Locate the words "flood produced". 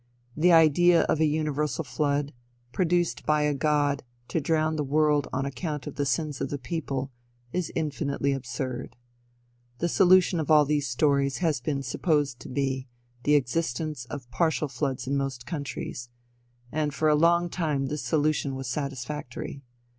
1.83-3.23